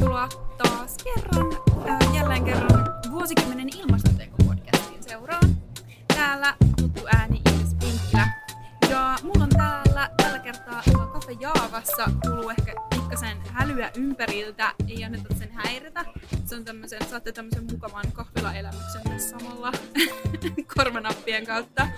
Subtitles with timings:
[0.00, 1.46] tervetuloa taas kerran,
[1.88, 5.56] äh, jälleen kerran vuosikymmenen ilmastoteko-podcastin seuraan.
[6.08, 8.28] Täällä tuttu ääni Iris Pinkkilä.
[8.90, 10.82] Ja mulla on täällä tällä kertaa
[11.12, 16.04] Cafe Jaavassa kuuluu ehkä pikkasen hälyä ympäriltä, ei anneta sen häiritä.
[16.46, 19.72] Se on tämmösen, saatte tämmöisen mukavan kahvilaelämyksen tässä samalla
[20.76, 21.88] korvanappien kautta.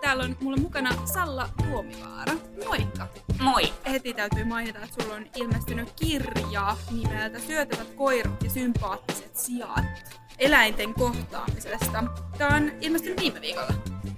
[0.00, 2.34] Täällä on mulla mukana Salla Tuomivaara.
[2.64, 3.08] Moikka!
[3.40, 3.72] Moi!
[3.90, 10.94] heti täytyy mainita, että sulla on ilmestynyt kirja nimeltä Syötävät koirat ja sympaattiset sijat eläinten
[10.94, 12.04] kohtaamisesta.
[12.38, 13.74] Tämä on ilmestynyt viime viikolla.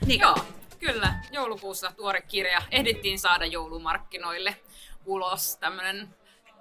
[0.06, 0.20] Niin.
[0.20, 0.36] Joo,
[0.78, 1.14] kyllä.
[1.32, 2.62] Joulukuussa tuore kirja.
[2.70, 4.56] Ehdittiin saada joulumarkkinoille
[5.06, 5.56] ulos.
[5.56, 6.14] Tämmöinen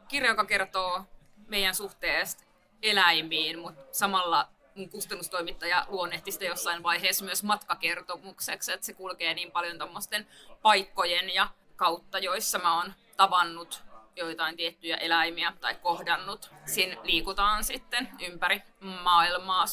[0.07, 1.03] kirja, joka kertoo
[1.47, 2.43] meidän suhteesta
[2.81, 9.51] eläimiin, mutta samalla mun kustannustoimittaja luonnehti sitä jossain vaiheessa myös matkakertomukseksi, että se kulkee niin
[9.51, 10.27] paljon tuommoisten
[10.61, 13.83] paikkojen ja kautta, joissa mä oon tavannut
[14.15, 16.51] joitain tiettyjä eläimiä tai kohdannut.
[16.65, 19.65] Siinä liikutaan sitten ympäri maailmaa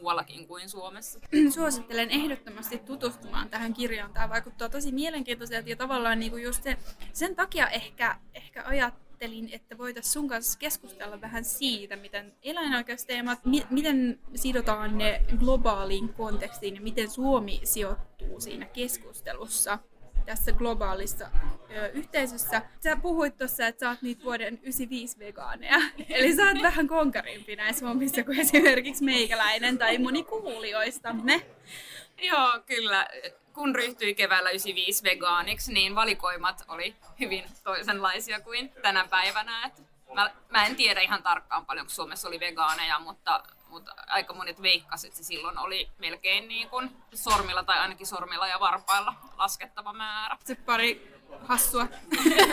[0.00, 1.20] muuallakin kuin Suomessa.
[1.54, 4.12] Suosittelen ehdottomasti tutustumaan tähän kirjaan.
[4.12, 6.76] Tämä vaikuttaa tosi mielenkiintoiselta ja tavallaan niinku just se,
[7.12, 13.66] sen takia ehkä, ehkä ajattelin, että voitaisiin sun kanssa keskustella vähän siitä, miten eläinoikeusteemat, mi-
[13.70, 19.78] miten sidotaan ne globaaliin kontekstiin ja miten Suomi sijoittuu siinä keskustelussa
[20.26, 21.30] tässä globaalissa
[21.70, 22.62] ö, yhteisössä.
[22.82, 25.78] Sä puhuit tuossa, että sä oot niitä vuoden 95 vegaaneja.
[26.08, 31.46] Eli sä oot vähän konkarimpi näissä hommissa kuin esimerkiksi meikäläinen tai moni kuulijoistamme.
[32.18, 33.08] Joo, kyllä.
[33.52, 39.66] Kun ryhtyi keväällä 95 vegaaniksi, niin valikoimat oli hyvin toisenlaisia kuin tänä päivänä.
[39.66, 39.82] Et
[40.14, 44.62] mä, mä en tiedä ihan tarkkaan paljon, kun Suomessa oli vegaaneja, mutta, mutta aika monet
[44.62, 49.92] veikkasivat, että se silloin oli melkein niin kuin sormilla tai ainakin sormilla ja varpailla laskettava
[49.92, 50.36] määrä.
[50.44, 51.88] Se pari hassua.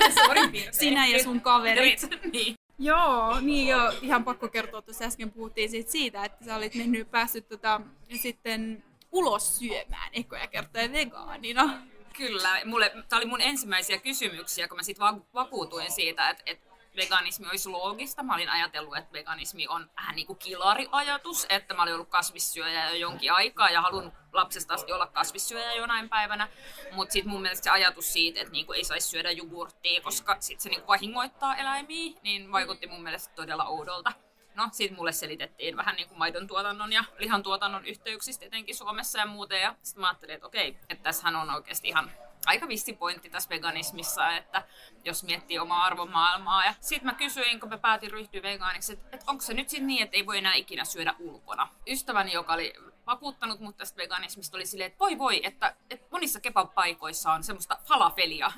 [0.72, 2.09] Sinä ja sun kaverit.
[2.34, 2.56] niin.
[2.80, 7.12] Joo, niin jo, ihan pakko kertoa, tuossa äsken puhuttiin siitä, siitä että sä olit mennyt
[7.12, 7.81] päässyt tota,
[8.22, 11.74] sitten ulos syömään ekoja kertoja vegaanina.
[12.18, 16.69] Kyllä, mulle, tämä oli mun ensimmäisiä kysymyksiä, kun mä sitten va- vakuutuin siitä, että, että
[16.96, 18.24] veganismi olisi loogista.
[18.24, 22.90] Mä olin ajatellut, että veganismi on vähän niin kuin kilariajatus, että mä olin ollut kasvissyöjä
[22.90, 26.48] jo jonkin aikaa ja halunnut lapsesta asti olla kasvissyöjä jonain päivänä.
[26.92, 30.59] Mutta sitten mun mielestä se ajatus siitä, että niinku ei saisi syödä jogurttia, koska sit
[30.59, 34.14] se niinku vahingoittaa eläimiä, niin vaikutti mun mielestä todella oudolta.
[34.56, 39.20] No, sitten mulle selitettiin vähän niin kuin maidon tuotannon ja lihan tuotannon yhteyksistä etenkin Suomessa
[39.20, 39.62] ja muuten.
[39.62, 42.12] Ja sitten mä ajattelin, että okei, että tässähän on oikeasti ihan
[42.46, 44.64] aika vissi pointti tässä veganismissa, että
[45.06, 46.66] jos miettii omaa arvomaailmaa.
[46.66, 49.88] Ja sitten mä kysyin, kun mä päätin ryhtyä vegaaniksi, että, että onko se nyt sitten
[49.88, 51.68] niin, että ei voi enää ikinä syödä ulkona.
[51.88, 52.74] Ystäväni, joka oli
[53.06, 57.78] vakuuttanut mut tästä veganismista, oli silleen, että voi voi, että, että monissa kebab-paikoissa on semmoista
[57.88, 58.52] falafelia.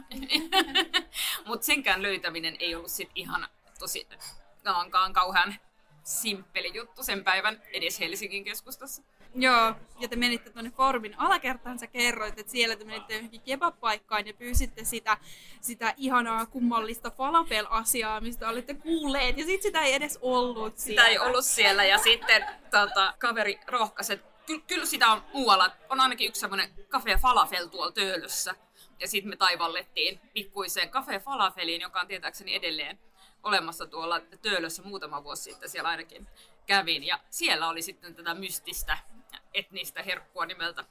[1.47, 3.47] Mutta senkään löytäminen ei ollut sitten ihan
[3.79, 4.07] tosi
[5.13, 5.56] kauhean
[6.03, 9.03] simppeli juttu sen päivän edes Helsingin keskustassa.
[9.38, 14.28] Joo, ja te menitte tuonne Formin alakertaan, sä kerroit, että siellä te menitte johonkin kebab-paikkaan
[14.28, 15.18] ja pyysitte sitä,
[15.62, 21.01] sitä ihanaa kummallista falafel-asiaa, mistä olitte kuulleet, ja sit sitä ei edes ollut siellä.
[21.01, 25.72] Sitä ei ollut siellä, ja sitten tota, kaveri rohkaisi, että ky- kyllä sitä on muualla.
[25.90, 28.56] On ainakin yksi semmoinen kafe falafel tuolla Töölössä.
[29.00, 33.00] Ja sitten me taivallettiin pikkuiseen kafe falafeliin, joka on tietääkseni edelleen
[33.44, 36.28] olemassa tuolla Töölössä muutama vuosi sitten siellä ainakin
[36.66, 37.03] kävin.
[37.03, 38.97] Ja siellä oli sitten tätä mystistä
[39.55, 40.83] etnistä herkkua nimeltä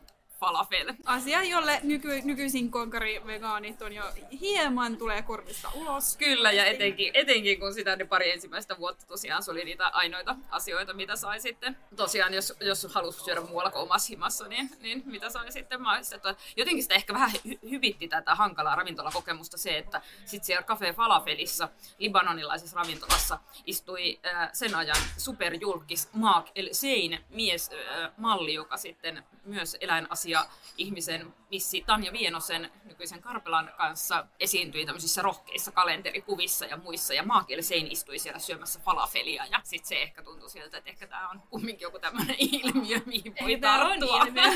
[0.44, 0.93] falafel.
[1.05, 4.05] Asia, jolle nyky, nykyisin konkari-vegaanit on jo
[4.41, 6.16] hieman tulee korvista ulos.
[6.16, 10.37] Kyllä, ja etenkin, etenkin kun sitä ne pari ensimmäistä vuotta tosiaan se oli niitä ainoita
[10.50, 11.77] asioita, mitä sai sitten.
[11.97, 16.34] Tosiaan, jos, jos halusi syödä muualla kuin omassa himassa, niin, niin mitä sai sitten maistettua.
[16.56, 21.69] Jotenkin sitä ehkä vähän hy- hyvitti tätä hankalaa ravintolakokemusta se, että sitten siellä Cafe Falafelissa,
[21.99, 29.25] libanonilaisessa ravintolassa, istui äh, sen ajan superjulkis Mark El Sein mies, äh, malli, joka sitten
[29.44, 30.33] myös eläinasia
[30.78, 37.14] ihmisen missi Tanja Vienosen nykyisen Karpelan kanssa esiintyi tämmöisissä rohkeissa kalenterikuvissa ja muissa.
[37.14, 39.46] Ja Maakiel Sein istui siellä syömässä falafelia.
[39.50, 43.34] Ja sitten se ehkä tuntui siltä, että ehkä tämä on kumminkin joku tämmöinen ilmiö, mihin
[43.40, 44.22] voi on tarttua.
[44.26, 44.42] ilmiö.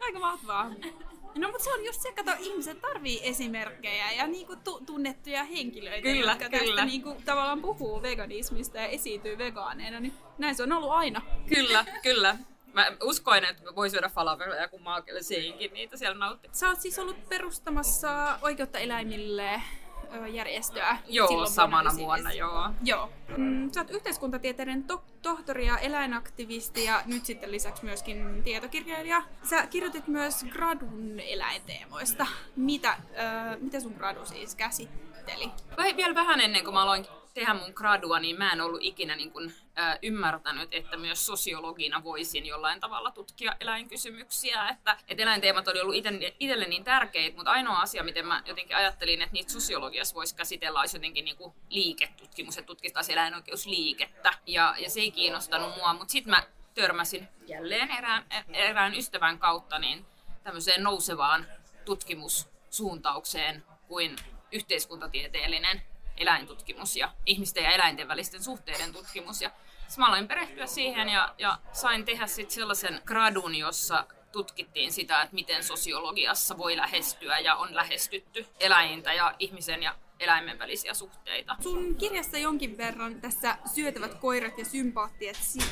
[0.00, 0.70] Aika mahtavaa.
[1.38, 6.02] No mutta se on just se, kato, ihmiset tarvii esimerkkejä ja niinku tu- tunnettuja henkilöitä,
[6.02, 6.84] Kyllä, jotka tästä kyllä.
[6.84, 11.22] niinku tavallaan puhuu veganismista ja esiintyy vegaaneina, niin näin se on ollut aina.
[11.48, 12.36] Kyllä, kyllä.
[12.76, 16.48] Mä uskoin, että voi syödä falafelia, kun Maakiel Seinkin niitä siellä nautti.
[16.52, 19.62] Sä oot siis ollut perustamassa Oikeutta eläimille
[20.32, 20.98] järjestöä.
[21.06, 22.70] Joo, samana vuonna, joo.
[22.84, 23.10] Joo.
[23.36, 29.22] Mm, sä oot yhteiskuntatieteiden to- tohtori ja eläinaktivisti ja nyt sitten lisäksi myöskin tietokirjailija.
[29.42, 32.26] Sä kirjoitit myös gradun eläinteemoista.
[32.56, 32.98] Mitä, äh,
[33.60, 35.50] mitä sun gradu siis käsitteli?
[35.96, 39.30] Vielä vähän ennen kuin mä aloin tehdä mun gradua, niin mä en ollut ikinä niin
[39.30, 39.54] kuin,
[40.02, 44.68] ymmärtänyt, että myös sosiologina voisin jollain tavalla tutkia eläinkysymyksiä.
[44.68, 49.22] Että, että eläinteemat oli ollut itselle niin tärkeitä, mutta ainoa asia, miten mä jotenkin ajattelin,
[49.22, 54.32] että niitä sosiologiassa voisi käsitellä, olisi jotenkin niin kuin liiketutkimus, että tutkittaisiin eläinoikeusliikettä.
[54.46, 59.78] Ja, ja se ei kiinnostanut mua, mutta sitten mä törmäsin jälleen erään, erään ystävän kautta
[59.78, 60.06] niin
[60.44, 61.46] tämmöiseen nousevaan
[61.84, 64.16] tutkimussuuntaukseen kuin
[64.52, 65.82] yhteiskuntatieteellinen
[66.16, 69.42] eläintutkimus ja ihmisten ja eläinten välisten suhteiden tutkimus.
[69.42, 69.50] Ja
[69.98, 75.34] mä aloin perehtyä siihen ja, ja sain tehdä sitten sellaisen gradun, jossa tutkittiin sitä, että
[75.34, 81.56] miten sosiologiassa voi lähestyä ja on lähestytty eläintä ja ihmisen ja eläimen välisiä suhteita.
[81.60, 84.64] Sun kirjassa jonkin verran tässä syötävät koirat ja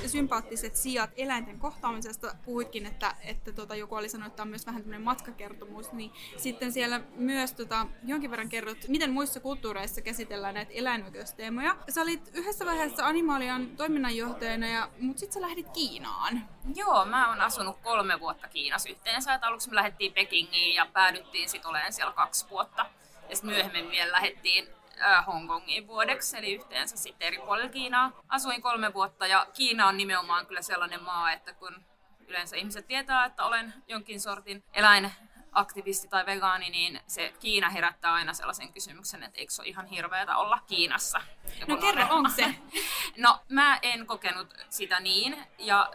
[0.07, 4.83] sympaattiset sijat eläinten kohtaamisesta puhuitkin, että, että tota, joku oli sanonut, että on myös vähän
[4.83, 10.73] tämmöinen matkakertomus, niin sitten siellä myös tota, jonkin verran kerrot, miten muissa kulttuureissa käsitellään näitä
[10.73, 11.77] eläinoikeusteemoja.
[11.89, 16.49] Sä olit yhdessä vaiheessa Animalian toiminnanjohtajana, ja, mutta sitten sä lähdit Kiinaan.
[16.75, 19.35] Joo, mä oon asunut kolme vuotta Kiinassa yhteensä.
[19.35, 22.87] Että aluksi me lähdettiin Pekingiin ja päädyttiin sitten olemaan siellä kaksi vuotta.
[23.29, 24.69] Ja sitten myöhemmin vielä lähdettiin
[25.03, 28.13] äh, Hongkongiin vuodeksi, eli yhteensä sitten eri puolilla Kiinaa.
[28.29, 31.85] Asuin kolme vuotta ja Kiina on nimenomaan kyllä sellainen maa, että kun
[32.29, 38.33] yleensä ihmiset tietää, että olen jonkin sortin eläinaktivisti tai vegaani, niin se Kiina herättää aina
[38.33, 41.21] sellaisen kysymyksen, että eikö se ole ihan hirveätä olla Kiinassa.
[41.67, 42.55] No kerro, onko se?
[43.17, 45.91] no mä en kokenut sitä niin ja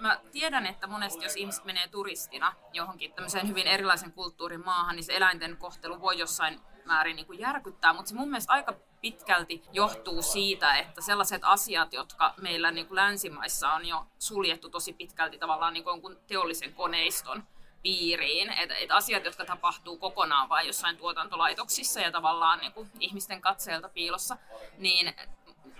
[0.00, 5.04] mä tiedän, että monesti jos ihmiset menee turistina johonkin tämmöiseen hyvin erilaisen kulttuurin maahan, niin
[5.04, 9.62] se eläinten kohtelu voi jossain määrin niin kuin järkyttää, mutta se mun mielestä aika pitkälti
[9.72, 15.38] johtuu siitä, että sellaiset asiat, jotka meillä niin kuin länsimaissa on jo suljettu tosi pitkälti
[15.38, 17.42] tavallaan niin kuin teollisen koneiston
[17.82, 23.40] piiriin, että et asiat, jotka tapahtuu kokonaan vain jossain tuotantolaitoksissa ja tavallaan niin kuin ihmisten
[23.40, 24.36] katseelta piilossa,
[24.78, 25.14] niin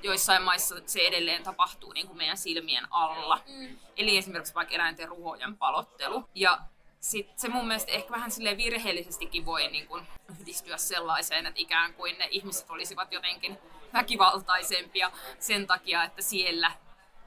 [0.02, 3.40] joissain maissa se edelleen tapahtuu niin kuin meidän silmien alla.
[3.46, 3.78] Mm.
[3.96, 6.28] Eli esimerkiksi vaikka eläinten ruhojen palottelu.
[6.34, 6.58] Ja
[7.00, 10.06] sit se mun mielestä ehkä vähän sille virheellisestikin voi niin kuin
[10.40, 13.58] yhdistyä sellaiseen, että ikään kuin ne ihmiset olisivat jotenkin
[13.92, 16.72] väkivaltaisempia sen takia, että siellä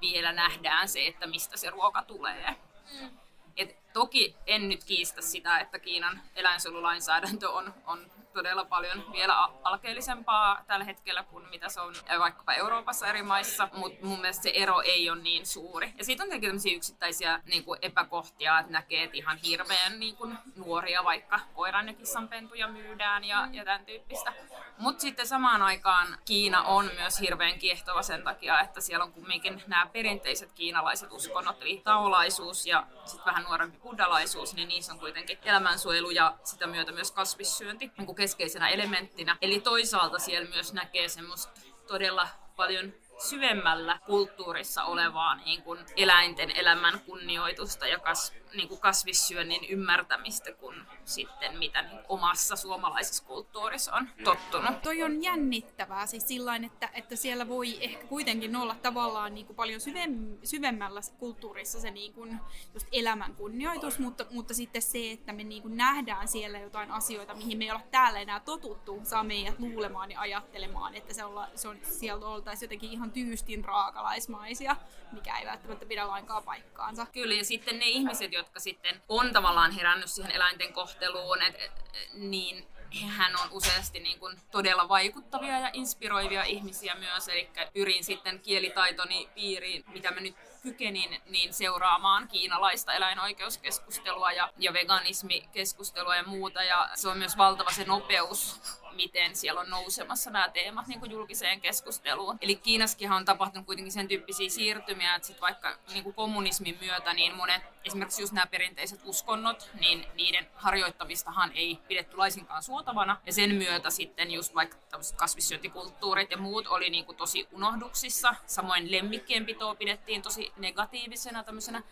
[0.02, 2.56] vielä nähdään se, että mistä se ruoka tulee.
[3.02, 3.10] Mm.
[3.58, 10.64] Et toki en nyt kiistä sitä, että Kiinan eläinsuojelulainsäädäntö on, on todella paljon vielä alkeellisempaa
[10.68, 14.82] tällä hetkellä kuin mitä se on vaikkapa Euroopassa eri maissa, mutta mun mielestä se ero
[14.82, 15.94] ei ole niin suuri.
[15.98, 20.16] Ja siitä on tietenkin tämmöisiä yksittäisiä niin kuin epäkohtia, että näkee, että ihan hirveän niin
[20.16, 24.34] kuin, nuoria vaikka koiran ja kissan pentuja myydään ja, ja tämän tyyppistä.
[24.78, 29.64] Mutta sitten samaan aikaan Kiina on myös hirveän kiehtova sen takia, että siellä on kumminkin
[29.68, 35.38] nämä perinteiset kiinalaiset uskonnot, eli taolaisuus ja sitten vähän nuorempi buddhalaisuus, niin niissä on kuitenkin
[35.44, 39.38] elämänsuojelu ja sitä myötä myös kasvissyönti niin kuin keskeisenä elementtinä.
[39.42, 42.94] Eli toisaalta siellä myös näkee semmoista todella paljon
[43.30, 50.82] syvemmällä kulttuurissa olevaa niin kuin eläinten elämän kunnioitusta ja kas, niin kuin kasvissyönnin ymmärtämistä kuin
[51.06, 54.82] sitten mitä niin omassa suomalaisessa kulttuurissa on tottunut.
[54.82, 59.56] Toi on jännittävää siis sillain, että, että siellä voi ehkä kuitenkin olla tavallaan niin kuin
[59.56, 62.40] paljon syvem, syvemmällä kulttuurissa se niin kuin
[62.74, 67.36] just elämän kunnioitus, mutta, mutta sitten se, että me niin kuin nähdään siellä jotain asioita,
[67.36, 71.48] mihin me ei olla täällä enää totuttu, saa meidät luulemaan ja ajattelemaan, että se, olla,
[71.56, 74.76] se on, sieltä oltaisiin jotenkin ihan tyystin raakalaismaisia,
[75.12, 77.06] mikä ei välttämättä pidä lainkaan paikkaansa.
[77.06, 81.72] Kyllä, ja sitten ne ihmiset, jotka sitten on tavallaan herännyt siihen eläinten kohteluun, et, et,
[82.14, 82.68] niin
[83.08, 89.30] hän on useasti niin kuin todella vaikuttavia ja inspiroivia ihmisiä myös, eli pyrin sitten kielitaitoni
[89.36, 96.90] piiriin, mitä mä nyt kykenin, niin seuraamaan kiinalaista eläinoikeuskeskustelua ja, ja veganismikeskustelua ja muuta, ja
[96.96, 98.62] se on myös valtava se nopeus,
[98.96, 102.38] miten siellä on nousemassa nämä teemat niin kuin julkiseen keskusteluun.
[102.42, 107.14] Eli Kiinassakin on tapahtunut kuitenkin sen tyyppisiä siirtymiä, että sit vaikka niin kuin kommunismin myötä
[107.14, 113.18] niin monet, esimerkiksi just nämä perinteiset uskonnot, niin niiden harjoittamistahan ei pidetty laisinkaan suotavana.
[113.26, 114.78] Ja sen myötä sitten just vaikka
[115.16, 118.36] kasvissyöntikulttuurit ja muut oli niin kuin tosi unohduksissa.
[118.46, 121.84] Samoin lemmikkien pitoa pidettiin tosi negatiivisena tämmöisenä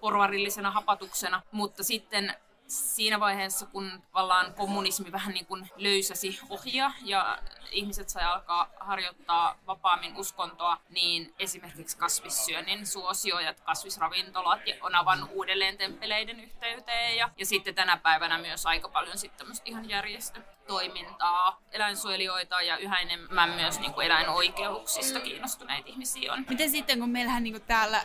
[0.00, 2.34] porvarillisena hapatuksena, mutta sitten
[2.68, 7.38] siinä vaiheessa, kun tavallaan kommunismi vähän niin kuin löysäsi ohja ja
[7.70, 15.78] ihmiset sai alkaa harjoittaa vapaammin uskontoa, niin esimerkiksi kasvissyönnin suosio ja kasvisravintolat on avannut uudelleen
[15.78, 22.62] temppeleiden yhteyteen ja, ja sitten tänä päivänä myös aika paljon sitten ihan järjestö toimintaa, eläinsuojelijoita
[22.62, 26.44] ja yhä enemmän myös niin kuin eläinoikeuksista kiinnostuneita ihmisiä on.
[26.48, 28.04] Miten sitten, kun meillähän niin kuin täällä,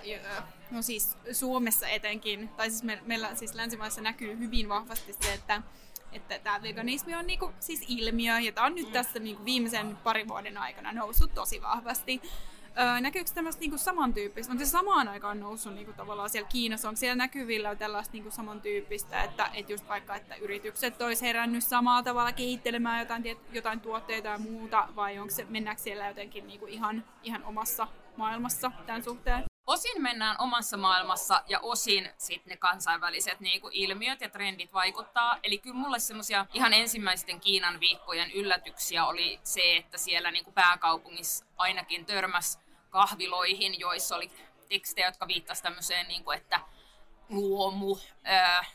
[0.74, 5.62] no siis Suomessa etenkin, tai siis me, meillä siis länsimaissa näkyy hyvin vahvasti se, että
[6.14, 10.28] että tämä veganismi on niinku, siis ilmiö, ja tämä on nyt tässä niinku viimeisen parin
[10.28, 12.22] vuoden aikana noussut tosi vahvasti.
[12.80, 14.54] Öö, näkyykö tämmöistä niinku samantyyppistä?
[14.54, 16.88] On se samaan aikaan noussut niinku tavallaan siellä Kiinassa?
[16.90, 22.04] Onko siellä näkyvillä tällaista niinku samantyyppistä, että et just vaikka että yritykset olisi herännyt samalla
[22.04, 27.04] tavalla kehittelemään jotain, jotain tuotteita ja muuta, vai onko se, mennäänkö siellä jotenkin niinku ihan,
[27.24, 27.88] ihan omassa
[28.18, 29.53] maailmassa tämän suhteen?
[29.68, 35.40] Osin mennään omassa maailmassa ja osin sitten ne kansainväliset niinku ilmiöt ja trendit vaikuttaa.
[35.44, 41.46] Eli kyllä mulle semmoisia ihan ensimmäisten Kiinan viikkojen yllätyksiä oli se, että siellä niinku pääkaupungissa
[41.58, 44.32] ainakin törmäs kahviloihin, joissa oli
[44.70, 46.60] tekstejä, jotka viittasivat tämmöiseen, niinku, että
[47.30, 47.98] luomu,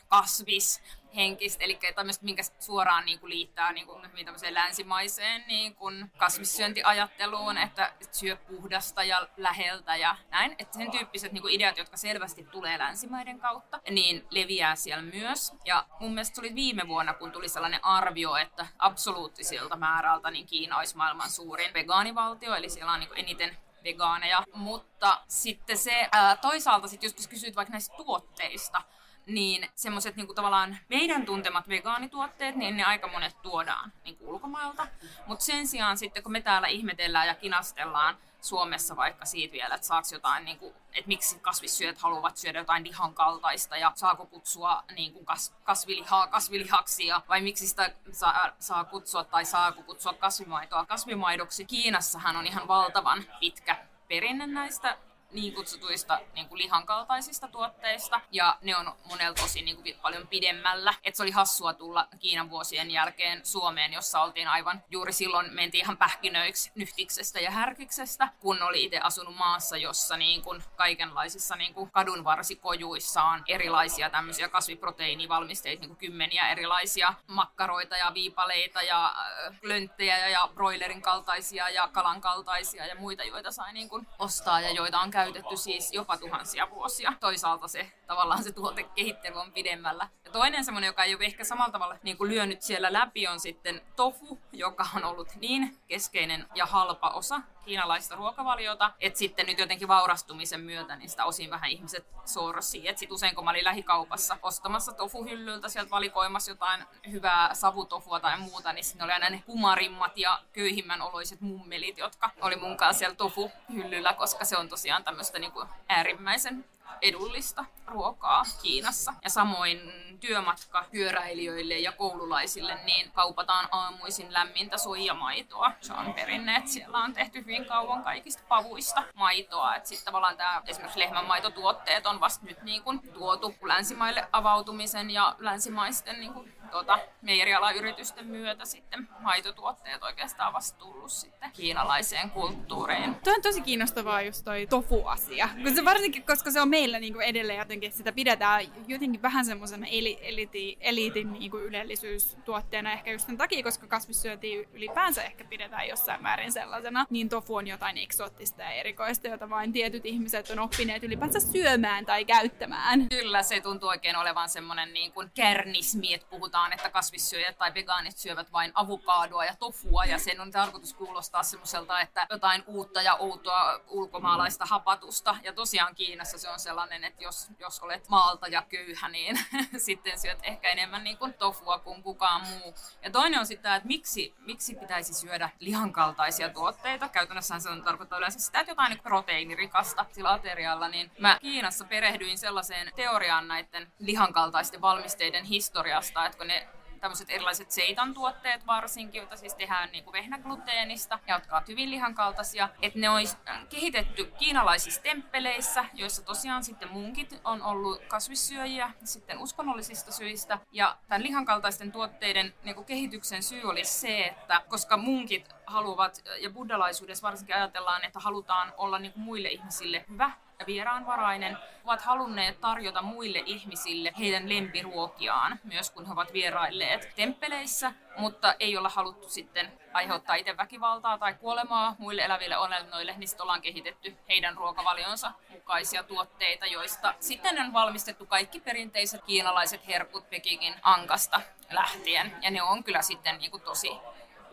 [0.07, 0.81] kasvis,
[1.15, 7.57] henkistä, eli tämmöistä, minkä suoraan niin kuin liittää niin kuin, tämmöiseen länsimaiseen niin kuin kasvissyöntiajatteluun,
[7.57, 10.55] että syö puhdasta ja läheltä ja näin.
[10.59, 15.53] Että sen tyyppiset niin kuin ideat, jotka selvästi tulee länsimaiden kautta, niin leviää siellä myös.
[15.65, 20.47] Ja mun mielestä se oli viime vuonna, kun tuli sellainen arvio, että absoluuttisilta määrältä niin
[20.47, 24.43] Kiina olisi maailman suurin vegaanivaltio, eli siellä on niin kuin eniten vegaaneja.
[24.53, 28.81] Mutta sitten se ää, toisaalta, sit jos kysyt vaikka näistä tuotteista,
[29.29, 34.87] niin semmoiset niinku tavallaan meidän tuntemat vegaanituotteet, niin ne aika monet tuodaan niinku ulkomailta.
[35.27, 39.87] Mutta sen sijaan sitten, kun me täällä ihmetellään ja kinastellaan Suomessa vaikka siitä vielä, että
[39.87, 45.13] saako jotain, kuin, että miksi kasvissyöt haluavat syödä jotain lihan kaltaista ja saako kutsua niin
[45.13, 51.65] kuin kas, kasvilihaa kasvilihaksia vai miksi sitä saa, saa kutsua tai saako kutsua kasvimaitoa kasvimaidoksi.
[51.65, 54.97] Kiinassahan on ihan valtavan pitkä perinne näistä
[55.31, 60.27] niin kutsutuista niin kuin lihan kaltaisista tuotteista, ja ne on monelta osin niin kuin paljon
[60.27, 60.93] pidemmällä.
[61.03, 65.83] Et se oli hassua tulla Kiinan vuosien jälkeen Suomeen, jossa oltiin aivan juuri silloin mentiin
[65.83, 71.73] ihan pähkinöiksi nyhtiksestä ja härkiksestä, kun oli itse asunut maassa, jossa niin kuin kaikenlaisissa niin
[71.73, 79.15] kuin kadunvarsikojuissa on erilaisia tämmöisiä kasviproteiinivalmisteita, niin kuin kymmeniä erilaisia makkaroita ja viipaleita ja
[79.61, 84.71] lönttejä ja broilerin kaltaisia ja kalan kaltaisia ja muita, joita sai niin kuin ostaa ja
[84.71, 87.13] joita on käytetty siis jopa tuhansia vuosia.
[87.19, 90.09] Toisaalta se tavallaan se tuotekehittely on pidemmällä.
[90.25, 93.39] Ja toinen semmoinen, joka ei ole ehkä samalla tavalla niin kuin lyönyt siellä läpi, on
[93.39, 99.59] sitten tofu, joka on ollut niin keskeinen ja halpa osa kiinalaista ruokavaliota, että sitten nyt
[99.59, 102.87] jotenkin vaurastumisen myötä niin sitä osin vähän ihmiset sorsi.
[102.87, 108.39] Että sitten usein kun mä olin lähikaupassa ostamassa tofuhyllyltä sieltä valikoimassa jotain hyvää savutofua tai
[108.39, 112.99] muuta, niin ne oli aina ne kumarimmat ja köyhimmän oloiset mummelit, jotka oli mun kanssa
[112.99, 115.51] siellä tofuhyllyllä, koska se on tosiaan tämmöistä niin
[115.89, 116.65] äärimmäisen
[117.01, 119.13] edullista ruokaa Kiinassa.
[119.23, 119.79] Ja samoin
[120.19, 125.71] työmatka pyöräilijöille ja koululaisille, niin kaupataan aamuisin lämmintä soijamaitoa.
[125.81, 129.73] Se on perinne, että siellä on tehty hyvin kauan kaikista pavuista maitoa.
[129.83, 136.19] Sitten tavallaan tämä esimerkiksi lehmänmaitotuotteet on vasta nyt niin kuin tuotu länsimaille avautumisen ja länsimaisten
[136.19, 143.15] niin kuin tuota, meijerialan yritysten myötä sitten maitotuotteet oikeastaan vasta tullut sitten kiinalaiseen kulttuuriin.
[143.15, 145.49] Tuo on tosi kiinnostavaa just toi tofu-asia.
[145.63, 149.45] Kun se varsinkin, koska se on meillä niin kuin edelleen jotenkin, sitä pidetään jotenkin vähän
[149.45, 155.43] semmoisena eli, eliti, eliitin niin kuin ylellisyystuotteena ehkä just sen takia, koska kasvissyöntiä ylipäänsä ehkä
[155.43, 157.05] pidetään jossain määrin sellaisena.
[157.09, 162.05] Niin tofu on jotain eksoottista ja erikoista, jota vain tietyt ihmiset on oppineet ylipäänsä syömään
[162.05, 163.07] tai käyttämään.
[163.09, 167.73] Kyllä, se tuntuu oikein olevan semmoinen niin kuin kärnismi, että puhutaan sanotaan, että kasvissyöjät tai
[167.73, 173.01] vegaanit syövät vain avokaadoa ja tofua ja sen on tarkoitus kuulostaa semmoiselta, että jotain uutta
[173.01, 175.37] ja outoa ulkomaalaista hapatusta.
[175.43, 179.39] Ja tosiaan Kiinassa se on sellainen, että jos, jos olet maalta ja köyhä, niin
[179.87, 182.75] sitten syöt ehkä enemmän niin kuin tofua kuin kukaan muu.
[183.03, 187.09] Ja toinen on sitten että miksi, miksi pitäisi syödä lihankaltaisia tuotteita.
[187.09, 190.87] Käytännössä se on tarkoittaa yleensä sitä, että jotain niin proteiinirikasta sillä aterialla.
[190.87, 196.67] Niin mä Kiinassa perehdyin sellaiseen teoriaan näiden lihankaltaisten valmisteiden historiasta, että kun ne
[196.99, 201.91] tämmöiset erilaiset seitan tuotteet varsinkin, joita siis tehdään niin kuin vehnägluteenista ja jotka ovat hyvin
[201.91, 209.37] lihankaltaisia, että ne äh, kehitetty kiinalaisissa temppeleissä, joissa tosiaan sitten munkit on ollut kasvissyöjiä sitten
[209.39, 210.59] uskonnollisista syistä.
[210.71, 216.49] Ja tämän lihankaltaisten tuotteiden niin kuin kehityksen syy oli se, että koska munkit haluavat, ja
[216.49, 220.31] buddhalaisuudessa varsinkin ajatellaan, että halutaan olla niin kuin muille ihmisille hyvä,
[220.67, 228.55] vieraanvarainen, ovat halunneet tarjota muille ihmisille heidän lempiruokiaan, myös kun he ovat vierailleet temppeleissä, mutta
[228.59, 233.61] ei olla haluttu sitten aiheuttaa itse väkivaltaa tai kuolemaa muille eläville olennoille, niin sitten ollaan
[233.61, 241.41] kehitetty heidän ruokavalionsa mukaisia tuotteita, joista sitten on valmistettu kaikki perinteiset kiinalaiset herkut Pekingin ankasta
[241.71, 242.35] lähtien.
[242.41, 243.91] Ja ne on kyllä sitten niin kuin tosi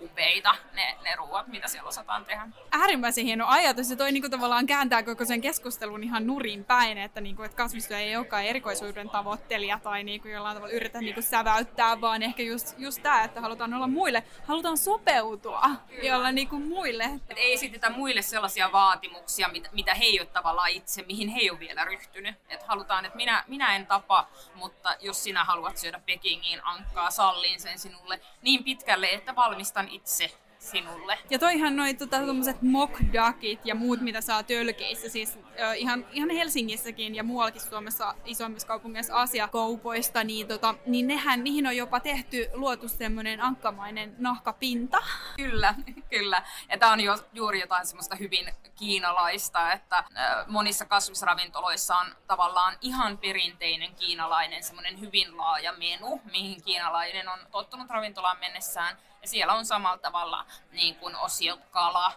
[0.02, 2.48] upeita ne, ne ruoat, mitä siellä osataan tehdä.
[2.70, 7.20] Äärimmäisen hieno ajatus ja toi niinku tavallaan kääntää koko sen keskustelun ihan nurin päin, että,
[7.20, 12.22] niinku, että kasvistyö ei olekaan erikoisuuden tavoittelija tai niinku jollain tavalla yritä niinku säväyttää, vaan
[12.22, 15.62] ehkä just, just tämä, että halutaan olla muille, halutaan sopeutua
[16.02, 17.04] ja olla niinku muille.
[17.04, 21.40] Et ei esitetä muille sellaisia vaatimuksia, mitä, mitä he ei ole tavallaan itse, mihin he
[21.40, 22.34] ei ole vielä ryhtynyt.
[22.48, 27.60] Et halutaan, että minä, minä en tapa, mutta jos sinä haluat syödä Pekingiin ankkaa, sallin
[27.60, 31.18] sen sinulle niin pitkälle, että valmistan ihan itse sinulle.
[31.30, 32.16] Ja toihan noin tota,
[32.62, 38.14] mock duckit ja muut, mitä saa tölkeissä, siis äh, ihan, ihan Helsingissäkin ja muuallakin Suomessa
[38.24, 44.98] isommissa kaupungeissa asiakaupoista, niin, tota, niin nehän, niihin on jopa tehty, luotu semmoinen ankkamainen nahkapinta.
[45.36, 45.74] Kyllä,
[46.14, 46.42] kyllä.
[46.68, 50.04] Ja tämä on jo, juuri jotain semmoista hyvin kiinalaista, että
[50.46, 57.90] monissa kasvisravintoloissa on tavallaan ihan perinteinen kiinalainen semmoinen hyvin laaja menu, mihin kiinalainen on tottunut
[57.90, 62.12] ravintolaan mennessään ja siellä on samalla tavalla niin kuin osiot kala,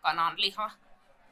[0.00, 0.70] kananliha,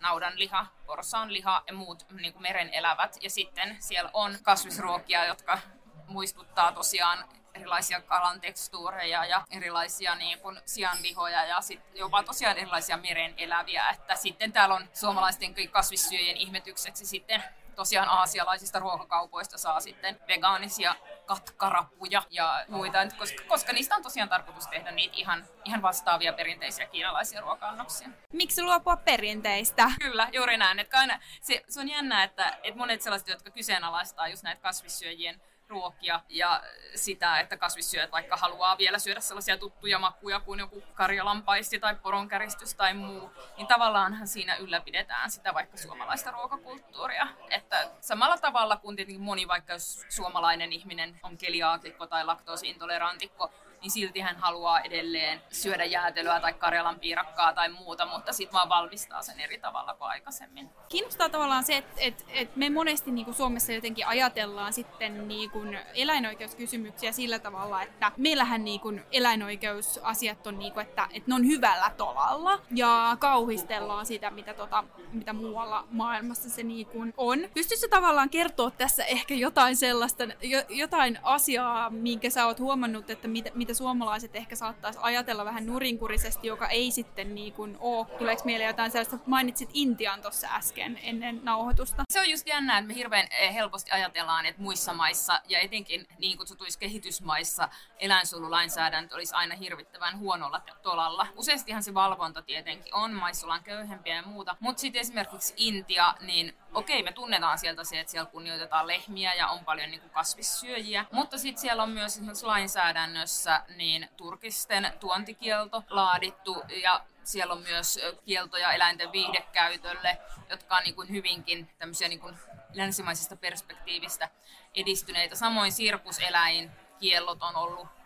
[0.00, 3.16] naudanliha, porsaanliha ja muut niin kuin meren elävät.
[3.20, 5.58] Ja sitten siellä on kasvisruokia, jotka
[6.06, 12.96] muistuttaa tosiaan erilaisia kalan tekstuureja ja erilaisia niin kuin sianlihoja ja sit jopa tosiaan erilaisia
[12.96, 13.88] meren eläviä.
[13.88, 17.44] Että sitten täällä on suomalaisten kasvissyöjien ihmetykseksi sitten
[17.76, 20.94] tosiaan aasialaisista ruokakaupoista saa sitten vegaanisia
[21.28, 26.86] katkarapuja ja muita, koska, koska niistä on tosiaan tarkoitus tehdä niitä ihan, ihan vastaavia perinteisiä
[26.86, 28.08] kiinalaisia ruoka-annoksia.
[28.32, 29.90] Miksi luopua perinteistä?
[30.00, 30.78] Kyllä, juuri näin.
[30.78, 35.40] Että aina, se, se on jännä, että, että monet sellaiset, jotka kyseenalaistaa just näitä kasvissyöjien
[35.68, 36.62] ruokia ja
[36.94, 42.74] sitä, että kasvissyöjät vaikka haluaa vielä syödä sellaisia tuttuja makuja kuin joku karjalampaisti tai poronkäristys
[42.74, 47.26] tai muu, niin tavallaanhan siinä ylläpidetään sitä vaikka suomalaista ruokakulttuuria.
[47.50, 53.90] Että samalla tavalla kuin tietenkin moni vaikka jos suomalainen ihminen on keliaakikko tai laktoosiintolerantikko, niin
[53.90, 59.22] silti hän haluaa edelleen syödä jäätelöä tai karjalan piirakkaa tai muuta, mutta sitten vaan valmistaa
[59.22, 60.70] sen eri tavalla kuin aikaisemmin.
[60.88, 65.50] Kiinnostaa tavallaan se, että et, et me monesti niin kuin Suomessa jotenkin ajatellaan sitten niin
[65.50, 71.34] kuin eläinoikeuskysymyksiä sillä tavalla, että meillähän niin kuin eläinoikeusasiat on, niin kuin, että, että ne
[71.34, 77.38] on hyvällä tolalla ja kauhistellaan sitä, mitä, tota, mitä muualla maailmassa se niin kuin on.
[77.54, 80.24] Pystytkö tavallaan kertoa tässä ehkä jotain sellaista,
[80.68, 86.46] jotain asiaa, minkä sä oot huomannut, että mitä, mitä suomalaiset ehkä saattaisi ajatella vähän nurinkurisesti,
[86.46, 88.06] joka ei sitten niin kuin ole.
[88.18, 92.02] Tuleeko mieleen jotain sellaista, mainitsit Intian tuossa äsken ennen nauhoitusta?
[92.12, 96.06] Se on just jännä, että me hirveän eh, helposti ajatellaan, että muissa maissa ja etenkin
[96.18, 101.26] niin kutsutuissa kehitysmaissa eläinsuojelulainsäädäntö olisi aina hirvittävän huonolla tolalla.
[101.36, 106.54] Useastihan se valvonta tietenkin on, maissa ollaan köyhempiä ja muuta, mutta sitten esimerkiksi Intia, niin
[106.74, 111.04] okei, me tunnetaan sieltä se, että siellä kunnioitetaan lehmiä ja on paljon niin kuin kasvissyöjiä,
[111.12, 117.98] mutta sitten siellä on myös esimerkiksi lainsäädännössä niin turkisten tuontikielto laadittu ja siellä on myös
[118.24, 120.18] kieltoja eläinten viihdekäytölle,
[120.50, 122.36] jotka on niin kuin hyvinkin tämmöisiä niin kuin
[122.72, 124.30] länsimaisesta perspektiivistä
[124.74, 125.36] edistyneitä.
[125.36, 127.97] Samoin sirkuseläin kiellot on ollut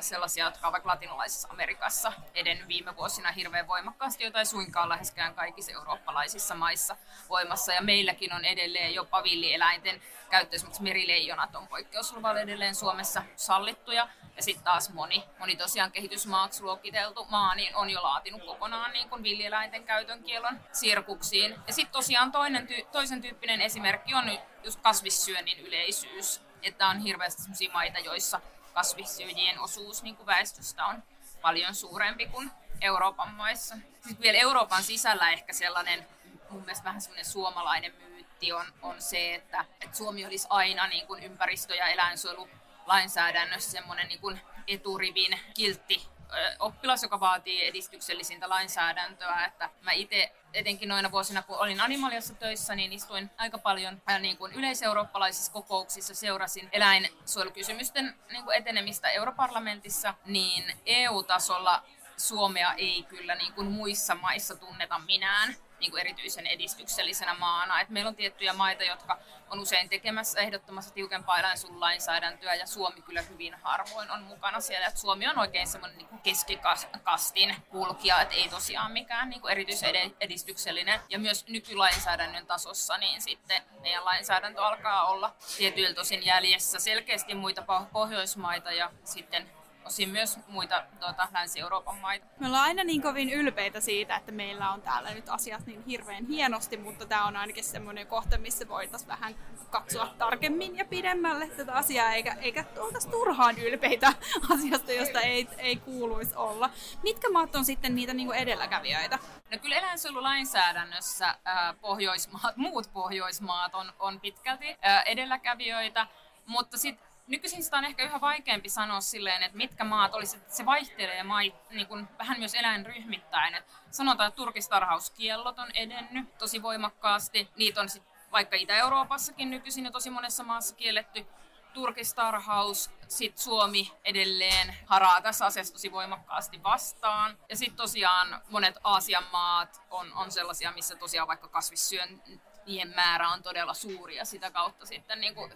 [0.00, 5.72] sellaisia, jotka ovat latinalaisessa Amerikassa edennyt viime vuosina hirveän voimakkaasti, jota ei suinkaan läheskään kaikissa
[5.72, 6.96] eurooppalaisissa maissa
[7.28, 7.72] voimassa.
[7.72, 14.08] Ja meilläkin on edelleen jopa villieläinten käyttö, esimerkiksi merileijonat on poikkeusluvalla edelleen Suomessa sallittuja.
[14.36, 19.08] Ja sitten taas moni, moni tosiaan kehitysmaaksi luokiteltu maa niin on jo laatinut kokonaan niin
[19.08, 21.56] kuin villieläinten käytön kielon sirkuksiin.
[21.66, 26.40] Ja sitten tosiaan toinen toisen tyyppinen esimerkki on just kasvissyönnin yleisyys.
[26.62, 28.40] Että on hirveästi sellaisia maita, joissa
[28.74, 31.02] kasvissyöjien osuus niin kuin väestöstä on
[31.42, 32.50] paljon suurempi kuin
[32.80, 33.74] Euroopan maissa.
[33.92, 36.06] Sitten vielä Euroopan sisällä ehkä sellainen
[36.50, 41.06] mun mielestä vähän semmoinen suomalainen myytti on, on se, että, että Suomi olisi aina niin
[41.06, 46.08] kuin ympäristö- ja eläinsuojelulainsäädännössä semmoinen niin kuin eturivin kiltti
[46.58, 49.44] oppilas, joka vaatii edistyksellisintä lainsäädäntöä.
[49.44, 54.36] Että mä itse etenkin noina vuosina, kun olin Animaliassa töissä, niin istuin aika paljon niin
[54.36, 61.82] kuin yleiseurooppalaisissa kokouksissa, seurasin eläinsuojelukysymysten niin kuin etenemistä europarlamentissa, niin EU-tasolla
[62.16, 67.80] Suomea ei kyllä niin kuin muissa maissa tunneta minään niin kuin erityisen edistyksellisenä maana.
[67.80, 69.18] Et meillä on tiettyjä maita, jotka
[69.50, 74.86] on usein tekemässä ehdottomassa tiukempaa eläinsuojelulainsäädäntöä ja Suomi kyllä hyvin harvoin on mukana siellä.
[74.86, 80.14] Et Suomi on oikein semmoinen niin keskikastin kulkija, että ei tosiaan mikään niin kuin erityisen
[80.20, 81.00] edistyksellinen.
[81.08, 87.62] Ja myös nykylainsäädännön tasossa niin sitten meidän lainsäädäntö alkaa olla tietyiltä tosin jäljessä selkeästi muita
[87.92, 89.57] Pohjoismaita ja sitten
[89.88, 92.26] osin myös muita tuota, Länsi-Euroopan maita.
[92.40, 96.26] Me ollaan aina niin kovin ylpeitä siitä, että meillä on täällä nyt asiat niin hirveän
[96.26, 99.34] hienosti, mutta tämä on ainakin semmoinen kohta, missä voitaisiin vähän
[99.70, 104.12] katsoa tarkemmin ja pidemmälle tätä asiaa, eikä, eikä oltaisi turhaan ylpeitä
[104.54, 106.70] asiasta, josta ei, ei kuuluisi olla.
[107.02, 109.18] Mitkä maat on sitten niitä niin edelläkävijöitä?
[109.52, 111.36] No kyllä eläinsuojelulainsäädännössä äh,
[111.80, 116.06] Pohjoismaat, muut Pohjoismaat on, on pitkälti äh, edelläkävijöitä,
[116.46, 120.66] mutta sitten nykyisin sitä on ehkä yhä vaikeampi sanoa silleen, että mitkä maat olisi, se
[120.66, 123.54] vaihtelee mai, niin kuin vähän myös eläinryhmittäin.
[123.54, 127.48] Et sanotaan, että turkistarhauskiellot on edennyt tosi voimakkaasti.
[127.56, 131.26] Niitä on sit vaikka Itä-Euroopassakin nykyisin jo tosi monessa maassa kielletty
[131.72, 137.38] turkistarhaus, sitten Suomi edelleen haraa tässä asiassa tosi voimakkaasti vastaan.
[137.48, 143.42] Ja sitten tosiaan monet Aasian maat on, on sellaisia, missä tosiaan vaikka kasvissyöntien määrä on
[143.42, 145.52] todella suuri ja sitä kautta sitten niin kuin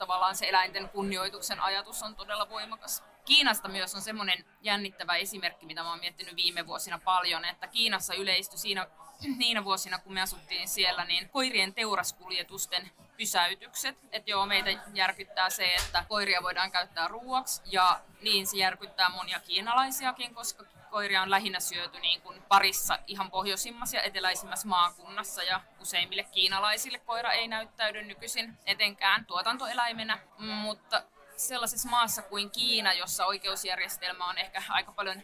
[0.00, 3.02] tavallaan se eläinten kunnioituksen ajatus on todella voimakas.
[3.24, 8.14] Kiinasta myös on semmoinen jännittävä esimerkki, mitä mä oon miettinyt viime vuosina paljon, että Kiinassa
[8.14, 8.86] yleistyi siinä,
[9.38, 13.98] niinä vuosina, kun me asuttiin siellä, niin koirien teuraskuljetusten pysäytykset.
[14.12, 19.40] Että joo, meitä järkyttää se, että koiria voidaan käyttää ruuaksi ja niin se järkyttää monia
[19.40, 25.60] kiinalaisiakin, koska koiria on lähinnä syöty niin kuin parissa ihan pohjoisimmassa ja eteläisimmässä maakunnassa ja
[25.80, 31.02] useimmille kiinalaisille koira ei näyttäydy nykyisin etenkään tuotantoeläimenä, mutta
[31.36, 35.22] sellaisessa maassa kuin Kiina, jossa oikeusjärjestelmä on ehkä aika paljon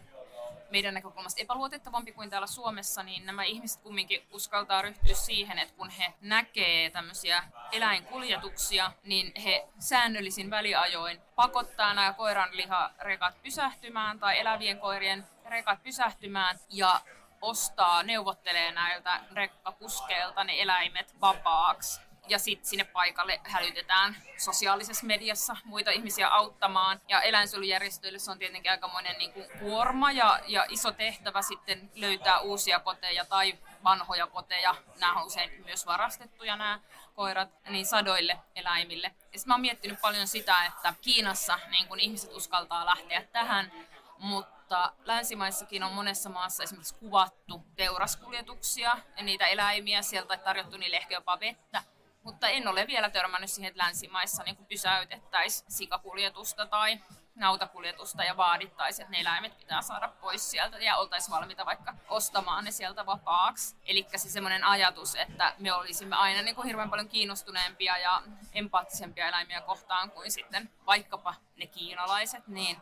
[0.70, 5.90] meidän näkökulmasta epäluotettavampi kuin täällä Suomessa, niin nämä ihmiset kumminkin uskaltaa ryhtyä siihen, että kun
[5.90, 14.78] he näkee tämmöisiä eläinkuljetuksia, niin he säännöllisin väliajoin pakottaa nämä koiran liharekat pysähtymään tai elävien
[14.78, 17.00] koirien rekat pysähtymään ja
[17.42, 22.05] ostaa, neuvottelee näiltä rekkakuskeilta ne eläimet vapaaksi.
[22.28, 27.00] Ja sitten sinne paikalle hälytetään sosiaalisessa mediassa muita ihmisiä auttamaan.
[27.08, 32.40] Ja eläinsuojelujärjestöille se on tietenkin aikamoinen niin kuin kuorma ja, ja iso tehtävä sitten löytää
[32.40, 34.74] uusia koteja tai vanhoja koteja.
[35.00, 36.80] Nämä on usein myös varastettuja nämä
[37.14, 39.14] koirat, niin sadoille eläimille.
[39.32, 43.72] Ja mä oon miettinyt paljon sitä, että Kiinassa niin kun ihmiset uskaltaa lähteä tähän,
[44.18, 51.14] mutta länsimaissakin on monessa maassa esimerkiksi kuvattu teuraskuljetuksia ja niitä eläimiä sieltä tarjottu niille ehkä
[51.14, 51.82] jopa vettä.
[52.26, 57.00] Mutta en ole vielä törmännyt siihen, että länsimaissa niin pysäytettäisiin sikakuljetusta tai
[57.34, 62.64] nautakuljetusta ja vaadittaisiin, että ne eläimet pitää saada pois sieltä ja oltaisiin valmiita vaikka ostamaan
[62.64, 63.76] ne sieltä vapaaksi.
[63.84, 69.28] Eli se semmoinen ajatus, että me olisimme aina niin kuin hirveän paljon kiinnostuneempia ja empaattisempia
[69.28, 72.76] eläimiä kohtaan kuin sitten vaikkapa ne kiinalaiset, niin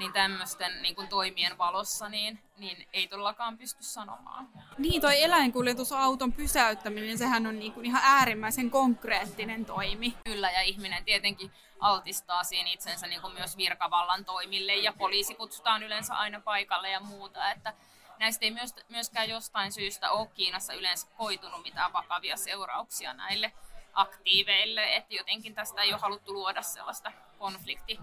[0.00, 4.48] niin tämmöisten niin kuin toimien valossa niin, niin ei todellakaan pysty sanomaan.
[4.78, 10.14] Niin, toi eläinkuljetusauton pysäyttäminen, sehän on niin kuin ihan äärimmäisen konkreettinen toimi.
[10.24, 15.82] Kyllä, ja ihminen tietenkin altistaa siinä itsensä niin kuin myös virkavallan toimille, ja poliisi kutsutaan
[15.82, 17.74] yleensä aina paikalle ja muuta, että
[18.18, 18.54] näistä ei
[18.88, 23.52] myöskään jostain syystä ole Kiinassa yleensä koitunut mitään vakavia seurauksia näille
[23.92, 27.98] aktiiveille, että jotenkin tästä ei ole haluttu luoda sellaista konflikti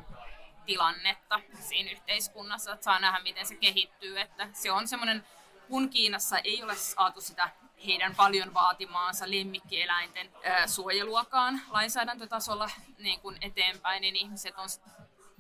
[0.68, 4.20] tilannetta siinä yhteiskunnassa, että saa nähdä, miten se kehittyy.
[4.20, 5.24] Että se on semmoinen,
[5.68, 7.50] kun Kiinassa ei ole saatu sitä
[7.86, 10.32] heidän paljon vaatimaansa lemmikkieläinten
[10.66, 14.70] suojeluakaan lainsäädäntötasolla niin kuin eteenpäin, niin ihmiset on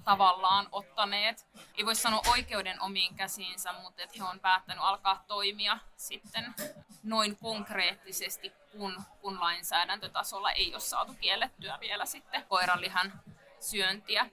[0.04, 5.80] tavallaan ottaneet, ei voi sanoa oikeuden omiin käsiinsä, mutta että he on päättänyt alkaa toimia
[5.96, 6.54] sitten
[7.04, 13.13] noin konkreettisesti, kun, kun lainsäädäntötasolla ei ole saatu kiellettyä vielä sitten koiranlihan
[13.60, 14.30] syöntiä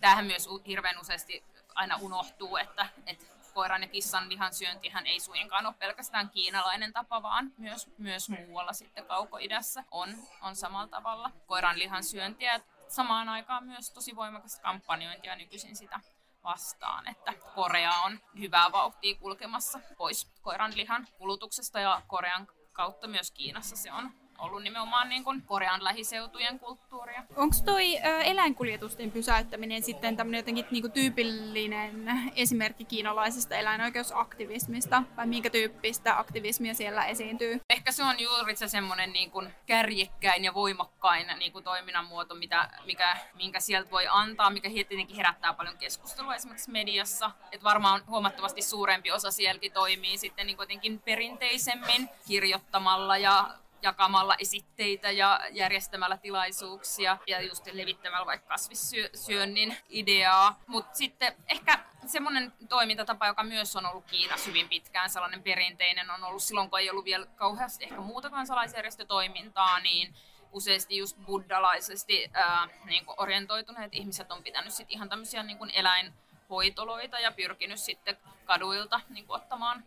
[0.00, 1.44] tämähän myös hirveän useasti
[1.74, 7.22] aina unohtuu, että, että koiran ja kissan lihan syöntihän ei suinkaan ole pelkästään kiinalainen tapa,
[7.22, 12.60] vaan myös, myös muualla sitten kaukoidässä on, on samalla tavalla koiran lihan syöntiä.
[12.88, 16.00] Samaan aikaan myös tosi voimakasta kampanjointia nykyisin sitä
[16.44, 23.30] vastaan, että Korea on hyvää vauhtia kulkemassa pois koiran lihan kulutuksesta ja Korean kautta myös
[23.30, 27.22] Kiinassa se on ollut nimenomaan niin kuin Korean lähiseutujen kulttuuria.
[27.36, 35.50] Onko toi ö, eläinkuljetusten pysäyttäminen sitten tämmöinen jotenkin niinku tyypillinen esimerkki kiinalaisesta eläinoikeusaktivismista, vai minkä
[35.50, 37.60] tyyppistä aktivismia siellä esiintyy?
[37.70, 42.34] Ehkä se on juuri se semmoinen niin kuin kärjekkäin ja voimakkain niin kuin toiminnan muoto,
[42.34, 47.30] mitä, mikä, minkä sieltä voi antaa, mikä tietenkin herättää paljon keskustelua esimerkiksi mediassa.
[47.52, 53.50] Et varmaan huomattavasti suurempi osa sielläkin toimii sitten niin jotenkin perinteisemmin kirjoittamalla ja
[53.84, 60.60] jakamalla esitteitä ja järjestämällä tilaisuuksia ja just levittämällä vaikka kasvissyönnin ideaa.
[60.66, 66.24] Mutta sitten ehkä semmoinen toimintatapa, joka myös on ollut Kiinassa hyvin pitkään, sellainen perinteinen on
[66.24, 70.14] ollut silloin, kun ei ollut vielä kauheasti ehkä muuta kansalaisjärjestötoimintaa, niin
[70.52, 77.32] useasti just buddhalaisesti ää, niin orientoituneet ihmiset on pitänyt sit ihan tämmöisiä niin eläinhoitoloita ja
[77.32, 79.84] pyrkinyt sitten kaduilta niin ottamaan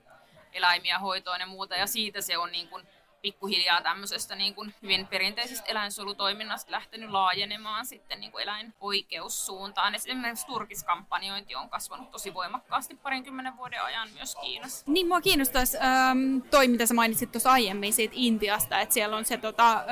[0.53, 1.75] eläimiä hoitoon ja muuta.
[1.75, 2.87] Ja siitä se on niin kuin
[3.21, 9.95] pikkuhiljaa tämmöisestä niin kuin hyvin perinteisestä eläinsuojelutoiminnasta lähtenyt laajenemaan sitten niin kuin eläinoikeussuuntaan.
[9.95, 14.85] Esimerkiksi turkiskampanjointi on kasvanut tosi voimakkaasti parinkymmenen vuoden ajan myös Kiinassa.
[14.87, 19.25] Niin, mua kiinnostaisi ähm, toi, mitä sä mainitsit tuossa aiemmin siitä Intiasta, että siellä on
[19.25, 19.85] se tota, äh,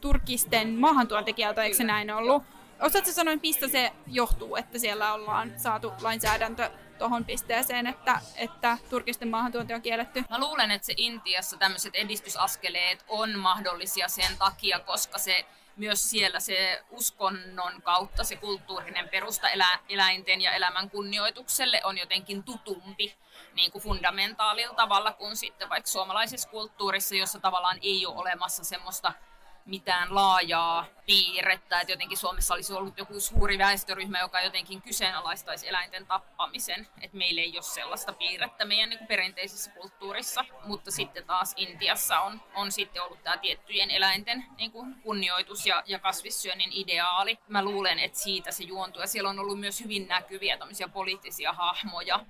[0.00, 2.55] turkisten maahantuontekijöiltä, eikö se näin ollut?
[2.80, 9.28] Osaatko sanoa, mistä se johtuu, että siellä ollaan saatu lainsäädäntö tuohon pisteeseen, että, että turkisten
[9.28, 10.24] maahantuonti on kielletty?
[10.30, 16.40] Mä luulen, että se Intiassa tämmöiset edistysaskeleet on mahdollisia sen takia, koska se myös siellä
[16.40, 23.16] se uskonnon kautta se kulttuurinen perusta elä, eläinten ja elämän kunnioitukselle on jotenkin tutumpi
[23.54, 29.12] niin kuin fundamentaalilla tavalla kuin sitten vaikka suomalaisessa kulttuurissa, jossa tavallaan ei ole olemassa semmoista
[29.66, 36.06] mitään laajaa piirrettä, että jotenkin Suomessa olisi ollut joku suuri väestöryhmä, joka jotenkin kyseenalaistaisi eläinten
[36.06, 41.54] tappamisen, että meillä ei ole sellaista piirrettä meidän niin kuin perinteisessä kulttuurissa, mutta sitten taas
[41.56, 47.38] Intiassa on, on sitten ollut tämä tiettyjen eläinten niin kuin kunnioitus ja, ja kasvissyönnin ideaali.
[47.48, 50.58] Mä luulen, että siitä se juontuu ja siellä on ollut myös hyvin näkyviä
[50.92, 52.20] poliittisia hahmoja,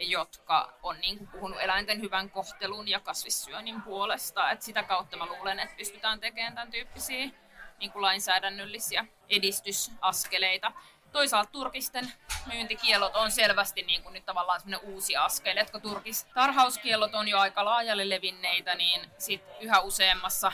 [0.00, 4.50] jotka on niin kuin puhunut eläinten hyvän kohtelun ja kasvissyönnin puolesta.
[4.50, 7.30] Et sitä kautta mä luulen, että pystytään tekemään tämän tyyppisiä
[7.78, 10.72] niin kuin lainsäädännöllisiä edistysaskeleita.
[11.12, 12.12] Toisaalta turkisten
[12.46, 17.64] myyntikielot on selvästi niin kuin nyt tavallaan uusi askel, että kun turkistarhauskielot on jo aika
[17.64, 20.52] laajalle levinneitä, niin sit yhä useammassa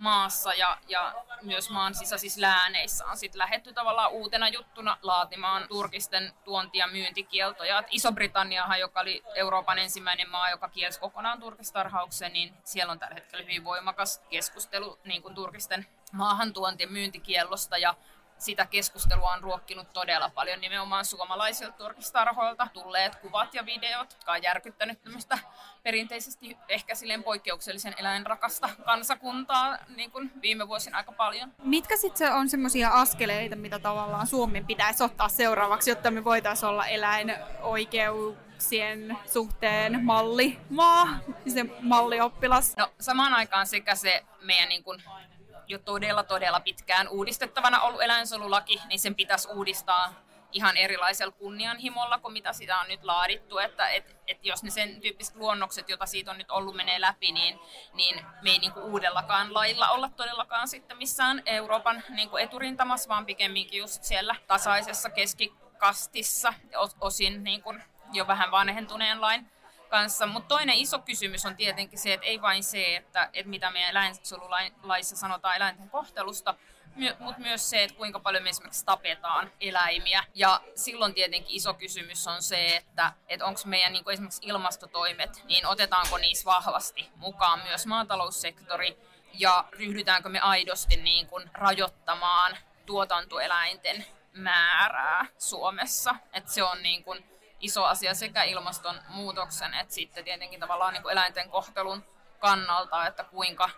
[0.00, 6.32] maassa ja, ja myös maan sisäisissä lääneissä on sitten lähetty tavallaan uutena juttuna laatimaan turkisten
[6.44, 7.82] tuonti- ja myyntikieltoja.
[7.90, 13.42] Iso-Britanniahan, joka oli Euroopan ensimmäinen maa, joka kielsi kokonaan turkistarhauksen, niin siellä on tällä hetkellä
[13.42, 17.94] hyvin voimakas keskustelu niin kuin turkisten maahantuonti- ja myyntikiellosta ja
[18.40, 24.42] sitä keskustelua on ruokkinut todella paljon nimenomaan suomalaisilta turkistarhoilta tulleet kuvat ja videot, jotka on
[24.42, 25.38] järkyttänyt tämmöistä
[25.82, 31.52] perinteisesti ehkä silleen poikkeuksellisen eläinrakasta kansakuntaa niin kuin viime vuosina aika paljon.
[31.62, 36.86] Mitkä sitten on semmoisia askeleita, mitä tavallaan Suomen pitäisi ottaa seuraavaksi, jotta me voitaisiin olla
[36.86, 41.08] eläinoikeuksien suhteen mallimaa,
[41.48, 42.76] se mallioppilas?
[42.76, 45.02] No samaan aikaan sekä se meidän niin kuin
[45.70, 50.14] jo todella, todella pitkään uudistettavana ollut eläinsolulaki, niin sen pitäisi uudistaa
[50.52, 53.58] ihan erilaisella kunnianhimolla kuin mitä sitä on nyt laadittu.
[53.58, 57.32] Että et, et jos ne sen tyyppiset luonnokset, joita siitä on nyt ollut, menee läpi,
[57.32, 57.58] niin,
[57.92, 63.78] niin me ei niinku uudellakaan lailla olla todellakaan sitten missään Euroopan niinku eturintamassa, vaan pikemminkin
[63.78, 66.54] just siellä tasaisessa keskikastissa
[67.00, 67.74] osin niinku
[68.12, 69.50] jo vähän vanhentuneen lain
[69.90, 70.26] kanssa.
[70.26, 73.90] Mutta toinen iso kysymys on tietenkin se, että ei vain se, että, että mitä meidän
[73.90, 76.54] eläinsuojelulaissa sanotaan eläinten kohtelusta,
[77.18, 80.24] mutta myös se, että kuinka paljon me esimerkiksi tapetaan eläimiä.
[80.34, 85.66] Ja silloin tietenkin iso kysymys on se, että, että onko meidän niin esimerkiksi ilmastotoimet, niin
[85.66, 88.98] otetaanko niissä vahvasti mukaan myös maataloussektori
[89.34, 96.14] ja ryhdytäänkö me aidosti niin kuin rajoittamaan tuotantoeläinten määrää Suomessa.
[96.32, 101.12] Että se on niin kuin iso asia sekä ilmastonmuutoksen että sitten tietenkin tavallaan niin kuin
[101.12, 102.04] eläinten kohtelun
[102.38, 103.70] kannalta, että kuinka,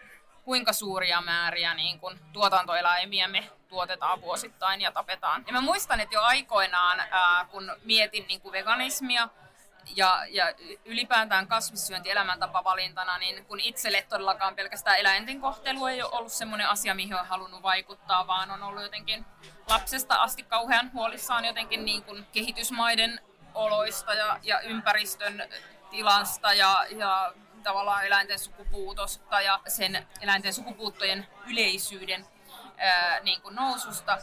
[0.44, 5.44] kuinka suuria määriä niin kuin tuotantoeläimiä me tuotetaan vuosittain ja tapetaan.
[5.46, 9.28] Ja mä muistan, että jo aikoinaan, ää, kun mietin niin kuin veganismia,
[9.96, 16.32] ja, ja ylipäätään kasvissyönti elämäntapa-valintana, niin kun itselle todellakaan pelkästään eläinten kohtelu ei ole ollut
[16.32, 19.26] semmoinen asia, mihin on halunnut vaikuttaa, vaan on ollut jotenkin
[19.68, 23.20] lapsesta asti kauhean huolissaan jotenkin niin kuin kehitysmaiden
[23.54, 25.48] oloista ja, ja ympäristön
[25.90, 32.26] tilasta ja, ja tavallaan eläinten sukupuutosta ja sen eläinten sukupuuttojen yleisyyden
[32.76, 34.18] ää, niin kuin noususta,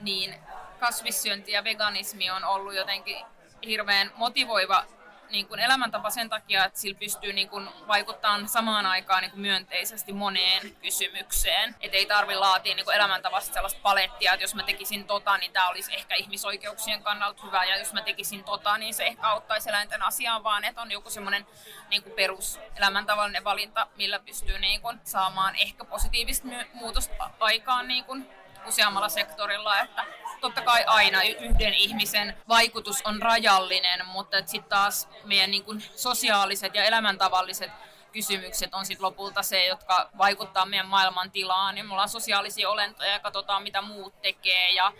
[0.00, 0.34] niin
[0.80, 3.26] kasvissyönti ja veganismi on ollut jotenkin
[3.66, 4.84] hirveän motivoiva
[5.30, 9.40] niin kuin elämäntapa sen takia, että sillä pystyy niin kuin vaikuttamaan samaan aikaan niin kuin
[9.40, 11.74] myönteisesti moneen kysymykseen.
[11.80, 15.52] Että ei tarvi laatia niin kuin elämäntavasta sellaista palettia, että jos mä tekisin tota, niin
[15.52, 19.68] tämä olisi ehkä ihmisoikeuksien kannalta hyvä, ja jos mä tekisin tota, niin se ehkä auttaisi
[19.68, 21.46] eläinten asiaan, vaan että on joku semmoinen
[21.90, 28.37] niin kuin peruselämäntavallinen valinta, millä pystyy niin kuin saamaan ehkä positiivista muutosta aikaan niin kuin
[28.66, 30.04] useammalla sektorilla, että
[30.40, 36.74] totta kai aina yhden ihmisen vaikutus on rajallinen, mutta sitten taas meidän niin kuin sosiaaliset
[36.74, 37.70] ja elämäntavalliset
[38.12, 41.78] kysymykset on sitten lopulta se, jotka vaikuttaa meidän maailman tilaan.
[41.78, 44.92] Ja me ollaan sosiaalisia olentoja ja katsotaan, mitä muut tekee ja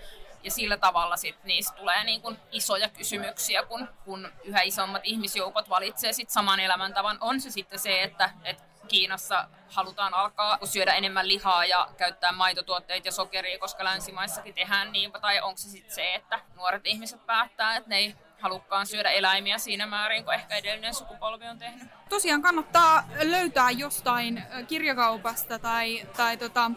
[0.44, 5.68] ja sillä tavalla sit niistä tulee niin kun isoja kysymyksiä, kun, kun yhä isommat ihmisjoukot
[5.68, 7.18] valitsee sit saman elämäntavan.
[7.20, 13.08] On se sitten se, että, että Kiinassa halutaan alkaa syödä enemmän lihaa ja käyttää maitotuotteita
[13.08, 17.76] ja sokeria, koska länsimaissakin tehdään niin, tai onko se sitten se, että nuoret ihmiset päättää,
[17.76, 21.88] että ne ei halukkaan syödä eläimiä siinä määrin, kuin ehkä edellinen sukupolvi on tehnyt.
[22.08, 26.70] Tosiaan kannattaa löytää jostain kirjakaupasta tai, tai tota,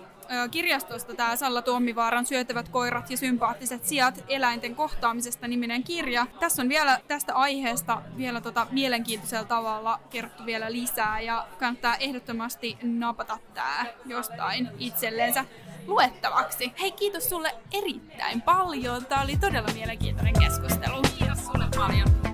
[0.52, 6.28] kirjastosta tämä Salla Tuomivaaran Syötävät koirat ja sympaattiset sijat eläinten kohtaamisesta niminen kirja.
[6.39, 12.78] Tässä on vielä tästä aiheesta vielä tota mielenkiintoisella tavalla kerrottu vielä lisää ja kannattaa ehdottomasti
[12.82, 15.46] napata tämä jostain itsellensä
[15.88, 16.74] luettavaksi.
[16.82, 19.06] Hei, kiitos sulle erittäin paljon.
[19.06, 21.02] Tämä oli todella mielenkiintoinen keskustelu.
[21.20, 22.31] Kiitos sulle paljon.